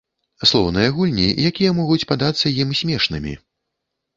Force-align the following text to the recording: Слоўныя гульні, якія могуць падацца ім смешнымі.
Слоўныя 0.51 0.93
гульні, 0.95 1.27
якія 1.49 1.75
могуць 1.81 2.07
падацца 2.13 2.53
ім 2.61 2.75
смешнымі. 2.81 3.37